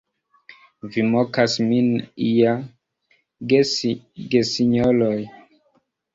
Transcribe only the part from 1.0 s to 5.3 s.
mokas min ja, gesinjoroj!